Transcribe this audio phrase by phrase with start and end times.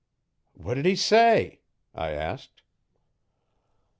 [0.53, 1.59] 'What d' he say?'
[1.93, 2.63] I asked.